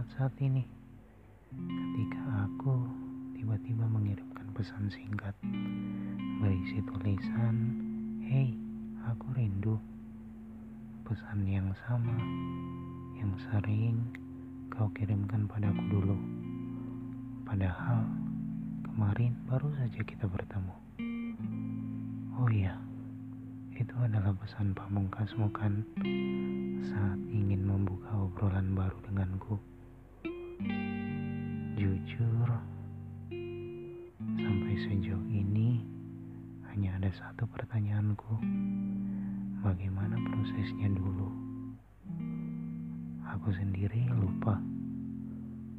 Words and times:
saat-saat 0.00 0.32
ini. 0.40 0.64
Ketika 1.52 2.48
aku 2.48 2.88
tiba-tiba 3.36 3.84
mengirimkan 3.84 4.48
pesan 4.56 4.88
singkat 4.88 5.36
berisi 6.40 6.80
tulisan 6.88 7.76
Hei, 8.24 8.56
aku 9.04 9.28
rindu. 9.36 9.76
Pesan 11.04 11.44
yang 11.44 11.68
sama 11.84 12.16
yang 13.20 13.28
sering 13.44 14.00
kau 14.72 14.88
kirimkan 14.96 15.44
padaku 15.44 15.84
dulu. 15.92 16.16
Padahal 17.44 18.00
kemarin 18.88 19.36
baru 19.52 19.68
saja 19.84 20.00
kita 20.00 20.24
bertemu. 20.24 20.76
Oh 22.40 22.48
iya 22.48 22.72
itu 23.76 23.92
adalah 24.00 24.32
pesan 24.32 24.72
pamungkasmu 24.72 25.52
kan 25.52 25.84
saat 26.88 27.20
ingin 27.28 27.68
membuka 27.68 28.08
obrolan 28.16 28.72
baru 28.72 28.96
denganku 29.04 29.60
sejauh 34.80 35.28
ini 35.28 35.84
hanya 36.72 36.96
ada 36.96 37.12
satu 37.12 37.44
pertanyaanku. 37.52 38.40
Bagaimana 39.60 40.16
prosesnya 40.24 40.88
dulu? 40.96 41.28
Aku 43.28 43.52
sendiri 43.52 44.08
lupa 44.16 44.56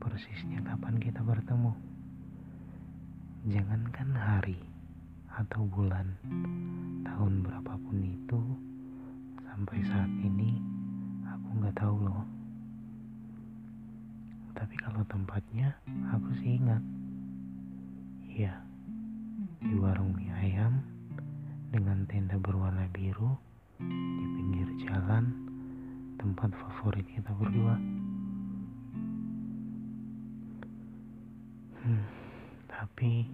persisnya 0.00 0.64
kapan 0.64 0.96
kita 0.96 1.20
bertemu. 1.20 1.76
Jangankan 3.52 4.10
hari 4.16 4.56
atau 5.28 5.68
bulan, 5.68 6.16
tahun 7.04 7.44
berapapun 7.44 8.00
itu, 8.00 8.40
sampai 9.44 9.78
saat 9.92 10.08
ini 10.24 10.56
aku 11.28 11.48
nggak 11.60 11.76
tahu 11.76 12.00
loh. 12.00 12.24
Tapi 14.56 14.72
kalau 14.80 15.04
tempatnya, 15.04 15.76
aku 16.16 16.32
sih 16.40 16.56
ingat. 16.56 16.80
Iya, 18.32 18.65
di 19.66 19.74
warung 19.82 20.14
mie 20.14 20.30
ayam 20.30 20.78
dengan 21.74 22.06
tenda 22.06 22.38
berwarna 22.38 22.86
biru 22.94 23.34
di 23.82 24.26
pinggir 24.38 24.68
jalan, 24.86 25.34
tempat 26.22 26.54
favorit 26.54 27.02
kita 27.10 27.34
berdua. 27.34 27.74
Hmm, 31.82 32.06
tapi 32.70 33.26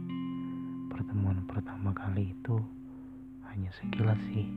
pertemuan 0.88 1.44
pertama 1.44 1.92
kali 1.92 2.32
itu 2.32 2.56
hanya 3.52 3.68
sekilas 3.76 4.20
sih. 4.32 4.48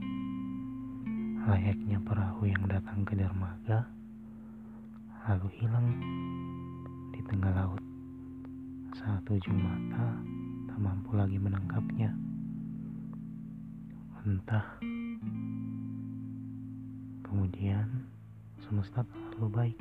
Layaknya 1.44 2.00
perahu 2.02 2.48
yang 2.48 2.64
datang 2.72 3.04
ke 3.04 3.20
dermaga, 3.20 3.86
lalu 5.28 5.48
hilang 5.60 5.88
tengah 7.26 7.52
laut 7.58 7.82
saat 8.94 9.26
ujung 9.26 9.58
mata 9.58 10.14
tak 10.76 10.84
mampu 10.92 11.16
lagi 11.16 11.40
menangkapnya. 11.40 12.12
Entah. 14.28 14.76
Kemudian 17.24 17.88
semesta 18.60 19.08
terlalu 19.08 19.48
baik. 19.56 19.78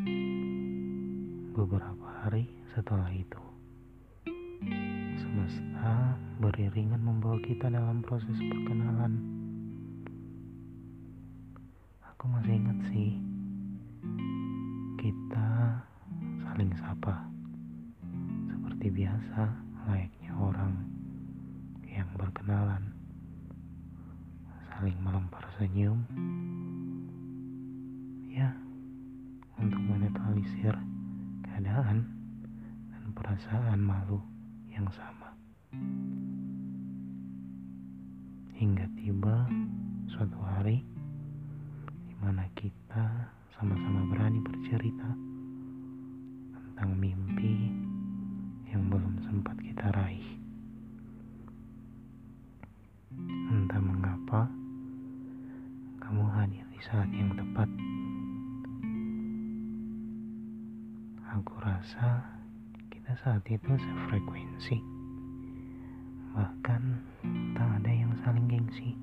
Beberapa 1.50 2.06
hari 2.22 2.46
setelah 2.78 3.10
itu, 3.10 3.42
semesta 5.18 6.14
beriringan 6.38 7.02
membawa 7.02 7.42
kita 7.42 7.74
dalam 7.74 7.98
proses 8.06 8.38
perkenalan. 8.38 9.18
Aku 12.14 12.30
masih 12.30 12.54
ingat 12.54 12.78
sih, 12.94 13.18
kita 15.02 15.74
saling 16.46 16.70
sapa 16.78 17.27
seperti 18.46 18.94
biasa 18.94 19.74
layaknya 19.84 20.33
orang 20.40 20.72
yang 21.84 22.08
berkenalan 22.16 22.83
saling 24.72 24.96
melempar 25.54 25.70
senyum 25.70 25.98
ya 28.26 28.50
untuk 29.58 29.78
menetralisir 29.78 30.74
keadaan 31.46 32.02
dan 32.90 33.04
perasaan 33.14 33.78
malu 33.78 34.18
yang 34.66 34.86
sama 34.90 35.30
hingga 38.58 38.86
tiba 38.98 39.46
suatu 40.10 40.38
hari 40.42 40.82
di 42.06 42.14
mana 42.18 42.46
kita 42.58 43.30
sama-sama 43.54 44.10
berani 44.10 44.42
bercerita 44.42 45.10
tentang 46.50 46.90
mimpi 46.98 47.70
yang 48.74 48.90
belum 48.90 49.22
sempat 49.22 49.54
kita 49.62 49.86
raih. 49.94 50.33
Di 56.74 56.83
saat 56.83 57.07
yang 57.14 57.30
tepat. 57.39 57.70
Aku 61.39 61.55
rasa 61.62 62.27
kita 62.90 63.14
saat 63.23 63.46
itu 63.46 63.70
sefrekuensi. 63.79 64.83
Bahkan 66.34 66.83
tak 67.55 67.68
ada 67.79 67.92
yang 67.95 68.11
saling 68.27 68.51
gengsi. 68.51 68.98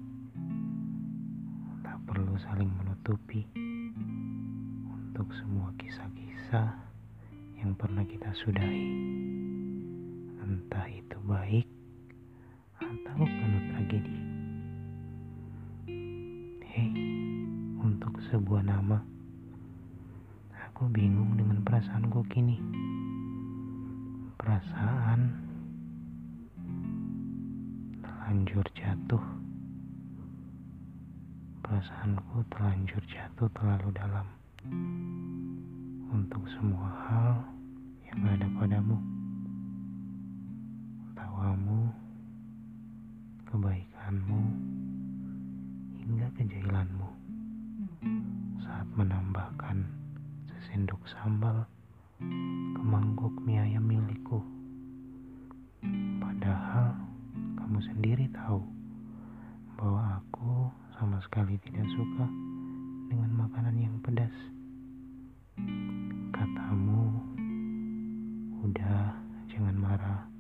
Tak 1.80 1.96
perlu 2.04 2.36
saling 2.44 2.68
menutupi 2.76 3.48
untuk 4.92 5.32
semua 5.32 5.72
kisah-kisah 5.80 6.76
yang 7.56 7.72
pernah 7.80 8.04
kita 8.04 8.36
sudahi 8.36 8.92
entah 10.44 10.88
itu 10.92 11.16
baik 11.24 11.81
sebuah 18.32 18.64
nama, 18.64 18.96
aku 20.56 20.88
bingung 20.88 21.36
dengan 21.36 21.60
perasaanku 21.68 22.24
kini. 22.32 22.56
Perasaan 24.40 25.36
terlanjur 28.00 28.64
jatuh. 28.72 29.20
Perasaanku 31.60 32.48
terlanjur 32.48 33.04
jatuh 33.04 33.52
terlalu 33.52 33.92
dalam 34.00 34.28
untuk 36.16 36.48
semua 36.56 36.88
hal 36.88 37.36
yang 38.08 38.32
ada 38.32 38.48
padamu 38.56 38.96
tawamu, 41.20 41.92
kebaikanmu, 43.52 44.42
hingga 46.00 46.28
kejahilanmu 46.40 47.02
saat 47.04 47.21
menambahkan 48.96 49.88
sesendok 50.48 51.00
sambal 51.08 51.64
ke 52.76 52.82
mangkuk 52.84 53.32
mie 53.44 53.60
ayam 53.60 53.88
milikku. 53.88 54.40
Padahal 56.20 56.96
kamu 57.60 57.80
sendiri 57.88 58.26
tahu 58.36 58.60
bahwa 59.80 60.20
aku 60.20 60.68
sama 61.00 61.18
sekali 61.24 61.56
tidak 61.64 61.88
suka 61.96 62.26
dengan 63.08 63.32
makanan 63.36 63.76
yang 63.80 63.96
pedas. 64.04 64.36
Katamu, 66.36 67.12
udah 68.68 69.16
jangan 69.52 69.76
marah 69.76 70.31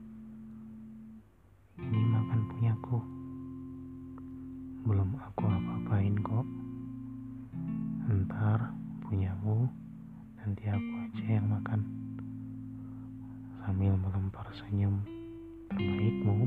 Sambil 13.81 13.97
melempar 13.97 14.45
senyum 14.61 15.01
terbaikmu 15.73 16.45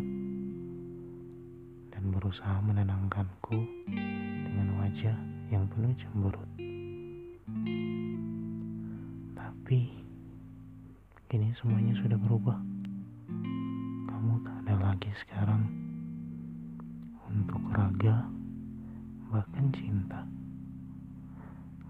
dan 1.91 2.15
berusaha 2.15 2.63
menenangkanku 2.63 3.59
dengan 4.47 4.79
wajah 4.79 5.19
yang 5.51 5.67
penuh 5.67 5.91
cemberut. 5.99 6.47
Tapi 9.35 9.99
kini 11.27 11.51
semuanya 11.59 11.99
sudah 12.07 12.15
berubah 12.23 12.55
lagi 14.79 15.11
sekarang 15.27 15.67
untuk 17.35 17.67
raga 17.75 18.31
bahkan 19.35 19.75
cinta 19.75 20.23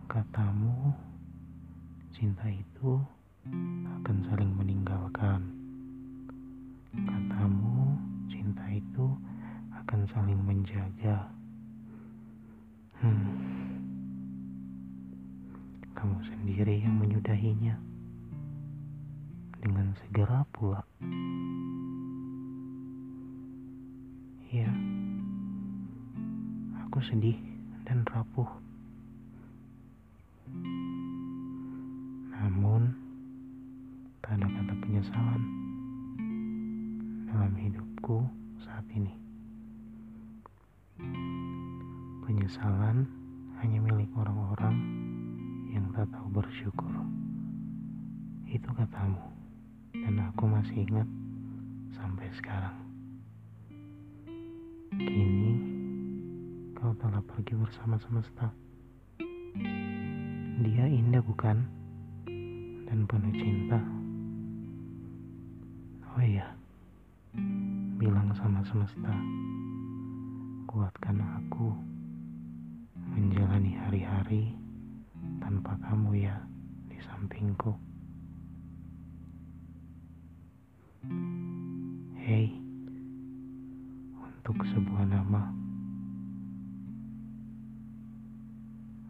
katamu 0.09 0.97
cinta 2.17 2.49
itu 2.49 2.97
akan 3.45 4.17
saling 4.31 4.53
meninggalkan. 4.57 5.41
Katamu 6.95 7.99
cinta 8.33 8.65
itu 8.73 9.07
akan 9.73 10.01
saling 10.13 10.41
menjaga. 10.45 11.29
Hmm. 13.05 13.29
Kamu 15.93 16.17
sendiri 16.25 16.81
yang 16.81 16.97
menyudahinya. 16.97 17.77
Dengan 19.65 19.97
segera 19.97 20.45
pula. 20.53 20.85
Ya, 24.53 24.71
aku 26.85 27.01
sedih 27.01 27.41
dan 27.89 28.07
rapuh. 28.07 28.47
Kata 34.55 34.75
penyesalan 34.79 35.43
dalam 37.27 37.53
hidupku 37.59 38.23
saat 38.63 38.87
ini. 38.95 39.11
Penyesalan 42.23 43.11
hanya 43.59 43.79
milik 43.83 44.09
orang-orang 44.15 44.77
yang 45.75 45.91
tak 45.91 46.07
tahu 46.15 46.31
bersyukur. 46.31 46.95
Itu 48.47 48.71
katamu, 48.71 49.19
dan 49.91 50.15
aku 50.31 50.47
masih 50.47 50.87
ingat 50.87 51.09
sampai 51.99 52.31
sekarang. 52.39 52.79
Kini, 54.95 55.53
kau 56.79 56.95
telah 57.03 57.19
pergi 57.27 57.59
bersama 57.59 57.99
semesta. 57.99 58.55
Dia 60.63 60.87
indah 60.87 61.19
bukan? 61.27 61.67
Dan 62.87 63.11
penuh 63.11 63.35
cinta. 63.35 64.04
Oh 66.15 66.23
iya, 66.23 66.47
bilang 67.99 68.31
sama 68.39 68.63
semesta, 68.63 69.11
kuatkan 70.71 71.19
aku 71.19 71.75
menjalani 73.19 73.75
hari-hari 73.75 74.55
tanpa 75.43 75.75
kamu 75.83 76.23
ya 76.23 76.39
di 76.87 77.03
sampingku. 77.03 77.75
Hei, 82.23 82.63
untuk 84.15 84.63
sebuah 84.71 85.11
nama, 85.11 85.51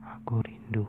aku 0.09 0.41
rindu. 0.41 0.89